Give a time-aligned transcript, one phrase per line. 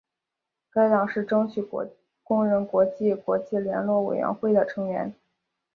[0.71, 1.61] 该党是争取
[2.23, 5.13] 工人国际国际联络委员会的成员。